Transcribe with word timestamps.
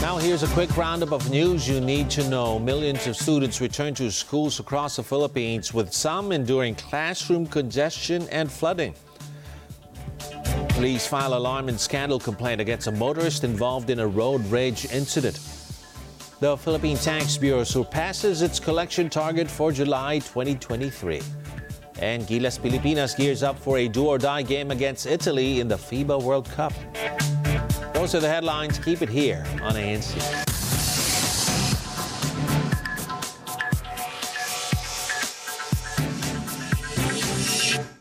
Now, 0.00 0.16
here's 0.16 0.44
a 0.44 0.48
quick 0.48 0.76
roundup 0.76 1.10
of 1.10 1.28
news 1.28 1.68
you 1.68 1.80
need 1.80 2.08
to 2.10 2.28
know. 2.30 2.60
Millions 2.60 3.08
of 3.08 3.16
students 3.16 3.60
return 3.60 3.94
to 3.94 4.12
schools 4.12 4.60
across 4.60 4.94
the 4.94 5.02
Philippines, 5.02 5.74
with 5.74 5.92
some 5.92 6.30
enduring 6.30 6.76
classroom 6.76 7.46
congestion 7.46 8.22
and 8.30 8.50
flooding. 8.50 8.94
Police 10.68 11.04
file 11.04 11.34
alarm 11.34 11.68
and 11.68 11.78
scandal 11.78 12.20
complaint 12.20 12.60
against 12.60 12.86
a 12.86 12.92
motorist 12.92 13.42
involved 13.42 13.90
in 13.90 13.98
a 13.98 14.06
road 14.06 14.46
rage 14.46 14.86
incident. 14.92 15.40
The 16.38 16.56
Philippine 16.56 16.96
Tax 16.96 17.36
Bureau 17.36 17.64
surpasses 17.64 18.40
its 18.40 18.60
collection 18.60 19.10
target 19.10 19.50
for 19.50 19.72
July 19.72 20.20
2023. 20.20 21.20
And 21.98 22.22
Gilas 22.22 22.62
Pilipinas 22.62 23.16
gears 23.16 23.42
up 23.42 23.58
for 23.58 23.78
a 23.78 23.88
do 23.88 24.06
or 24.06 24.18
die 24.18 24.42
game 24.42 24.70
against 24.70 25.06
Italy 25.06 25.58
in 25.58 25.66
the 25.66 25.74
FIBA 25.74 26.22
World 26.22 26.48
Cup. 26.50 26.72
Those 28.08 28.14
are 28.14 28.20
the 28.20 28.28
headlines. 28.28 28.78
Keep 28.78 29.02
it 29.02 29.10
here 29.10 29.44
on 29.60 29.74
ANC. 29.74 30.57